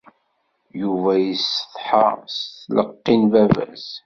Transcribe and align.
Yuba 0.81 1.11
yessetḥa 1.19 2.07
s 2.35 2.37
tleqqi 2.65 3.15
n 3.21 3.23
baba-s. 3.31 3.87